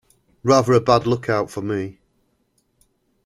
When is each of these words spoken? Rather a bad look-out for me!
Rather 0.41 0.73
a 0.73 0.81
bad 0.81 1.05
look-out 1.05 1.51
for 1.51 1.61
me! 1.61 1.99